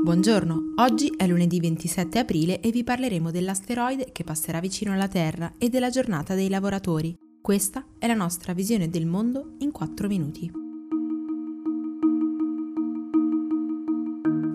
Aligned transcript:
Buongiorno, 0.00 0.74
oggi 0.76 1.12
è 1.16 1.26
lunedì 1.26 1.58
27 1.58 2.20
aprile 2.20 2.60
e 2.60 2.70
vi 2.70 2.84
parleremo 2.84 3.32
dell'asteroide 3.32 4.10
che 4.12 4.22
passerà 4.22 4.60
vicino 4.60 4.92
alla 4.92 5.08
Terra 5.08 5.54
e 5.58 5.68
della 5.68 5.90
giornata 5.90 6.34
dei 6.34 6.48
lavoratori. 6.48 7.18
Questa 7.42 7.84
è 7.98 8.06
la 8.06 8.14
nostra 8.14 8.52
visione 8.52 8.88
del 8.88 9.06
mondo 9.06 9.56
in 9.58 9.72
4 9.72 10.06
minuti. 10.06 10.67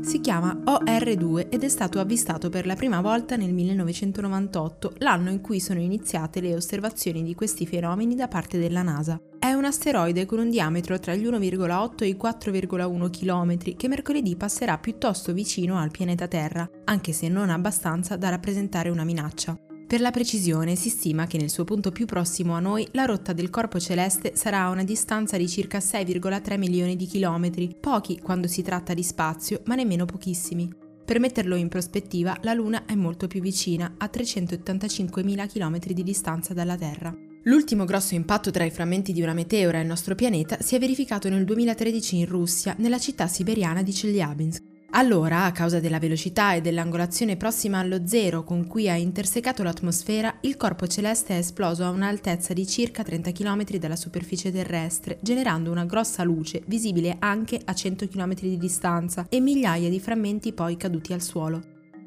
Si 0.04 0.20
chiama 0.20 0.54
OR2 0.66 1.48
ed 1.50 1.64
è 1.64 1.70
stato 1.70 2.00
avvistato 2.00 2.50
per 2.50 2.66
la 2.66 2.76
prima 2.76 3.00
volta 3.00 3.38
nel 3.38 3.54
1998, 3.54 4.96
l'anno 4.98 5.30
in 5.30 5.40
cui 5.40 5.62
sono 5.62 5.80
iniziate 5.80 6.42
le 6.42 6.56
osservazioni 6.56 7.24
di 7.24 7.34
questi 7.34 7.66
fenomeni 7.66 8.14
da 8.14 8.28
parte 8.28 8.60
della 8.60 8.82
NASA. 8.82 9.18
È 9.40 9.54
un 9.54 9.64
asteroide 9.64 10.26
con 10.26 10.40
un 10.40 10.50
diametro 10.50 11.00
tra 11.00 11.16
gli 11.16 11.26
1,8 11.26 12.04
e 12.04 12.08
i 12.08 12.18
4,1 12.22 13.10
km 13.10 13.76
che 13.78 13.88
mercoledì 13.88 14.36
passerà 14.36 14.78
piuttosto 14.78 15.32
vicino 15.32 15.78
al 15.78 15.90
pianeta 15.90 16.28
Terra, 16.28 16.70
anche 16.84 17.14
se 17.14 17.30
non 17.30 17.50
abbastanza 17.50 18.18
da 18.18 18.28
rappresentare 18.28 18.90
una 18.90 19.06
minaccia. 19.06 19.58
Per 19.88 20.02
la 20.02 20.12
precisione 20.12 20.76
si 20.76 20.90
stima 20.90 21.28
che 21.28 21.38
nel 21.38 21.50
suo 21.50 21.66
punto 21.66 21.92
più 21.92 22.06
prossimo 22.06 22.54
a 22.56 22.60
noi 22.60 22.88
la 22.92 23.06
rotta 23.06 23.32
del 23.34 23.50
corpo 23.50 23.80
celeste 23.80 24.36
sarà 24.36 24.62
a 24.62 24.70
una 24.70 24.84
distanza 24.84 25.38
di 25.38 25.48
circa 25.48 25.78
6,3 25.78 26.58
milioni 26.58 26.96
di 26.96 27.06
chilometri, 27.06 27.76
pochi 27.80 28.20
quando 28.20 28.48
si 28.48 28.64
tratta 28.64 28.94
di 28.94 29.04
spazio, 29.04 29.62
ma 29.66 29.76
nemmeno 29.76 30.06
pochissimi. 30.06 30.82
Per 31.06 31.20
metterlo 31.20 31.56
in 31.56 31.68
prospettiva, 31.68 32.38
la 32.42 32.54
Luna 32.54 32.86
è 32.86 32.96
molto 32.96 33.28
più 33.28 33.42
vicina, 33.42 33.96
a 33.98 34.10
385.000 34.12 35.48
km 35.48 35.80
di 35.80 36.04
distanza 36.04 36.54
dalla 36.54 36.78
Terra. 36.78 37.16
L'ultimo 37.44 37.84
grosso 37.84 38.16
impatto 38.16 38.52
tra 38.52 38.64
i 38.64 38.72
frammenti 38.72 39.12
di 39.12 39.22
una 39.22 39.34
meteora 39.34 39.78
e 39.78 39.82
il 39.82 39.88
nostro 39.88 40.16
pianeta 40.16 40.62
si 40.62 40.76
è 40.76 40.80
verificato 40.80 41.28
nel 41.28 41.44
2013 41.44 42.20
in 42.20 42.26
Russia, 42.26 42.74
nella 42.80 43.00
città 43.00 43.28
siberiana 43.28 43.84
di 43.84 43.92
Chelyabinsk. 43.92 44.73
Allora, 44.96 45.46
a 45.46 45.52
causa 45.52 45.80
della 45.80 45.98
velocità 45.98 46.54
e 46.54 46.62
dell'angolazione 46.62 47.36
prossima 47.36 47.80
allo 47.80 48.06
zero 48.06 48.44
con 48.44 48.68
cui 48.68 48.88
ha 48.88 48.96
intersecato 48.96 49.64
l'atmosfera, 49.64 50.38
il 50.42 50.56
corpo 50.56 50.86
celeste 50.86 51.34
è 51.34 51.40
esploso 51.40 51.84
a 51.84 51.90
un'altezza 51.90 52.54
di 52.54 52.68
circa 52.68 53.02
30 53.02 53.32
km 53.32 53.78
dalla 53.78 53.96
superficie 53.96 54.52
terrestre, 54.52 55.18
generando 55.20 55.72
una 55.72 55.86
grossa 55.86 56.22
luce 56.22 56.62
visibile 56.68 57.16
anche 57.18 57.60
a 57.66 57.74
100 57.74 58.08
km 58.08 58.36
di 58.36 58.58
distanza 58.60 59.26
e 59.30 59.40
migliaia 59.40 59.90
di 59.90 60.00
frammenti 60.00 60.54
poi 60.54 60.78
caduti 60.78 61.12
al 61.12 61.24
suolo. 61.24 61.60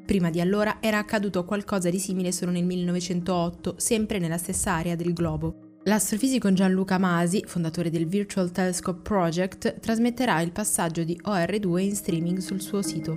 Prima 0.06 0.31
di 0.31 0.41
allora 0.41 0.77
era 0.78 0.98
accaduto 0.98 1.45
qualcosa 1.45 1.91
di 1.91 1.98
simile 1.98 2.31
solo 2.31 2.53
nel 2.53 2.65
1908, 2.65 3.75
sempre 3.78 4.21
nella 4.21 4.39
stessa 4.39 4.75
area 4.75 4.95
del 4.95 5.12
globo. 5.12 5.66
L'astrofisico 5.87 6.53
Gianluca 6.53 6.98
Masi, 6.98 7.45
fondatore 7.47 7.91
del 7.91 8.09
Virtual 8.09 8.51
Telescope 8.51 9.03
Project, 9.03 9.79
trasmetterà 9.79 10.41
il 10.41 10.51
passaggio 10.51 11.05
di 11.05 11.17
OR2 11.25 11.78
in 11.78 11.95
streaming 11.95 12.39
sul 12.39 12.61
suo 12.61 12.83
sito. 12.83 13.17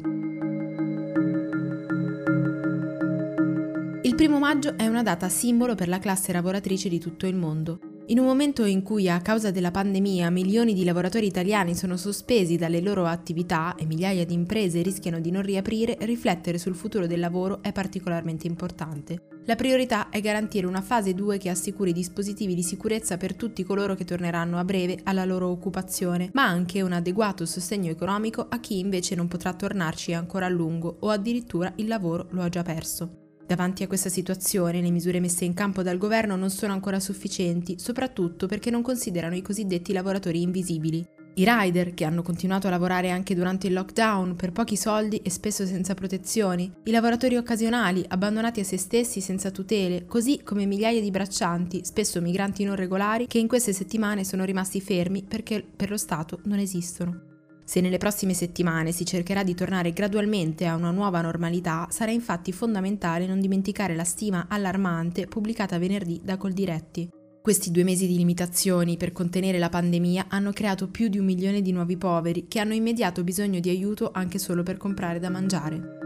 Il 4.03 4.13
primo 4.13 4.37
maggio 4.37 4.77
è 4.77 4.85
una 4.85 5.01
data 5.01 5.29
simbolo 5.29 5.73
per 5.73 5.87
la 5.87 5.97
classe 5.97 6.31
lavoratrice 6.31 6.89
di 6.89 6.99
tutto 6.99 7.25
il 7.25 7.35
mondo. 7.35 7.88
In 8.09 8.17
un 8.17 8.25
momento 8.25 8.65
in 8.65 8.81
cui 8.81 9.07
a 9.07 9.21
causa 9.21 9.51
della 9.51 9.69
pandemia 9.69 10.31
milioni 10.31 10.73
di 10.73 10.83
lavoratori 10.83 11.27
italiani 11.27 11.75
sono 11.75 11.95
sospesi 11.95 12.57
dalle 12.57 12.81
loro 12.81 13.05
attività 13.05 13.75
e 13.75 13.85
migliaia 13.85 14.25
di 14.25 14.33
imprese 14.33 14.81
rischiano 14.81 15.19
di 15.19 15.29
non 15.29 15.43
riaprire, 15.43 15.95
riflettere 16.01 16.57
sul 16.57 16.73
futuro 16.73 17.05
del 17.05 17.19
lavoro 17.19 17.61
è 17.61 17.71
particolarmente 17.71 18.47
importante. 18.47 19.27
La 19.45 19.53
priorità 19.53 20.09
è 20.09 20.21
garantire 20.21 20.65
una 20.65 20.81
fase 20.81 21.13
2 21.13 21.37
che 21.37 21.49
assicuri 21.49 21.93
dispositivi 21.93 22.55
di 22.55 22.63
sicurezza 22.63 23.17
per 23.17 23.35
tutti 23.35 23.63
coloro 23.63 23.93
che 23.93 24.05
torneranno 24.05 24.57
a 24.57 24.65
breve 24.65 25.01
alla 25.03 25.23
loro 25.23 25.49
occupazione, 25.49 26.31
ma 26.33 26.47
anche 26.47 26.81
un 26.81 26.93
adeguato 26.93 27.45
sostegno 27.45 27.91
economico 27.91 28.43
a 28.49 28.59
chi 28.59 28.79
invece 28.79 29.13
non 29.13 29.27
potrà 29.27 29.53
tornarci 29.53 30.13
ancora 30.13 30.47
a 30.47 30.49
lungo 30.49 30.97
o 31.01 31.09
addirittura 31.09 31.71
il 31.75 31.85
lavoro 31.85 32.25
lo 32.31 32.41
ha 32.41 32.49
già 32.49 32.63
perso. 32.63 33.28
Davanti 33.49 33.81
a 33.81 33.87
questa 33.87 34.09
situazione 34.09 34.79
le 34.79 34.91
misure 34.91 35.19
messe 35.19 35.43
in 35.43 35.55
campo 35.55 35.81
dal 35.81 35.97
governo 35.97 36.35
non 36.35 36.51
sono 36.51 36.71
ancora 36.71 36.99
sufficienti, 36.99 37.79
soprattutto 37.79 38.45
perché 38.45 38.69
non 38.69 38.83
considerano 38.83 39.35
i 39.35 39.41
cosiddetti 39.41 39.91
lavoratori 39.91 40.43
invisibili. 40.43 41.03
I 41.33 41.45
rider, 41.47 41.95
che 41.95 42.05
hanno 42.05 42.21
continuato 42.21 42.67
a 42.67 42.69
lavorare 42.69 43.09
anche 43.09 43.33
durante 43.33 43.65
il 43.65 43.73
lockdown 43.73 44.35
per 44.35 44.51
pochi 44.51 44.75
soldi 44.77 45.17
e 45.23 45.31
spesso 45.31 45.65
senza 45.65 45.95
protezioni, 45.95 46.71
i 46.83 46.91
lavoratori 46.91 47.37
occasionali, 47.37 48.05
abbandonati 48.07 48.59
a 48.59 48.63
se 48.63 48.77
stessi 48.77 49.19
senza 49.19 49.49
tutele, 49.49 50.05
così 50.05 50.43
come 50.43 50.67
migliaia 50.67 51.01
di 51.01 51.09
braccianti, 51.09 51.83
spesso 51.83 52.21
migranti 52.21 52.63
non 52.65 52.75
regolari, 52.75 53.25
che 53.25 53.39
in 53.39 53.47
queste 53.47 53.73
settimane 53.73 54.25
sono 54.25 54.43
rimasti 54.45 54.79
fermi 54.79 55.23
perché 55.23 55.65
per 55.75 55.89
lo 55.89 55.97
Stato 55.97 56.39
non 56.43 56.59
esistono. 56.59 57.28
Se 57.69 57.81
nelle 57.81 57.99
prossime 57.99 58.33
settimane 58.33 58.91
si 58.91 59.05
cercherà 59.05 59.43
di 59.43 59.53
tornare 59.53 59.93
gradualmente 59.93 60.65
a 60.65 60.73
una 60.73 60.89
nuova 60.89 61.21
normalità, 61.21 61.85
sarà 61.91 62.09
infatti 62.09 62.51
fondamentale 62.51 63.27
non 63.27 63.39
dimenticare 63.39 63.95
la 63.95 64.05
stima 64.05 64.47
allarmante 64.49 65.27
pubblicata 65.27 65.77
venerdì 65.77 66.19
da 66.23 66.35
Coldiretti. 66.35 67.07
Questi 67.39 67.69
due 67.69 67.83
mesi 67.83 68.07
di 68.07 68.17
limitazioni 68.17 68.97
per 68.97 69.11
contenere 69.11 69.59
la 69.59 69.69
pandemia 69.69 70.25
hanno 70.29 70.51
creato 70.51 70.87
più 70.87 71.09
di 71.09 71.19
un 71.19 71.25
milione 71.25 71.61
di 71.61 71.71
nuovi 71.71 71.95
poveri 71.95 72.47
che 72.47 72.59
hanno 72.59 72.73
immediato 72.73 73.23
bisogno 73.23 73.59
di 73.59 73.69
aiuto 73.69 74.09
anche 74.11 74.39
solo 74.39 74.63
per 74.63 74.77
comprare 74.77 75.19
da 75.19 75.29
mangiare. 75.29 75.97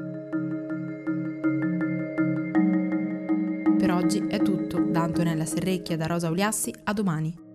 Per 3.78 3.90
oggi 3.90 4.22
è 4.28 4.42
tutto, 4.42 4.82
da 4.82 5.04
Antonella 5.04 5.46
Serrecchia 5.46 5.96
da 5.96 6.08
Rosa 6.08 6.30
Uliassi, 6.30 6.74
a 6.84 6.92
domani. 6.92 7.52